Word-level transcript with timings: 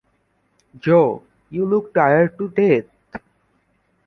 Jo, 0.79 1.21
you 1.51 1.63
look 1.63 1.93
tired 1.93 2.35
to 2.39 2.47
death. 2.49 3.21